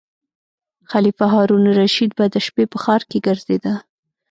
خلیفه 0.89 1.25
هارون 1.33 1.63
الرشید 1.69 2.11
به 2.17 2.25
د 2.33 2.35
شپې 2.45 2.65
په 2.71 2.77
ښار 2.83 3.01
کې 3.09 3.17
ګرځیده. 3.27 3.73